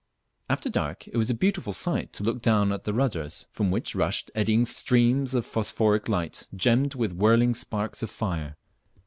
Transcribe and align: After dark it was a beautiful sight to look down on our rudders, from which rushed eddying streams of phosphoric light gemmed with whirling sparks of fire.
After 0.49 0.67
dark 0.67 1.07
it 1.07 1.15
was 1.15 1.29
a 1.29 1.35
beautiful 1.35 1.73
sight 1.73 2.11
to 2.13 2.23
look 2.23 2.41
down 2.41 2.71
on 2.71 2.81
our 2.87 2.91
rudders, 2.91 3.45
from 3.51 3.69
which 3.69 3.93
rushed 3.93 4.31
eddying 4.33 4.65
streams 4.65 5.35
of 5.35 5.45
phosphoric 5.45 6.07
light 6.09 6.47
gemmed 6.55 6.95
with 6.95 7.13
whirling 7.13 7.53
sparks 7.53 8.01
of 8.01 8.09
fire. 8.09 8.57